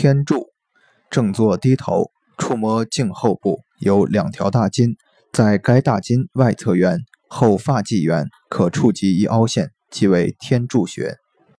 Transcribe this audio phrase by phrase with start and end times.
[0.00, 0.46] 天柱
[1.10, 4.96] 正坐低头触摸颈后部有两条大筋
[5.30, 11.18] 在该大筋外侧缘后发际缘可触及一凹陷即为天柱穴。